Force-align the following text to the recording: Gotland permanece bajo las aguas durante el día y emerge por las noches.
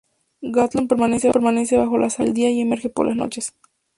Gotland 0.41 0.89
permanece 0.89 1.29
bajo 1.77 1.99
las 1.99 2.13
aguas 2.15 2.17
durante 2.17 2.23
el 2.23 2.33
día 2.33 2.49
y 2.49 2.61
emerge 2.61 2.89
por 2.89 3.05
las 3.05 3.15
noches. 3.15 3.53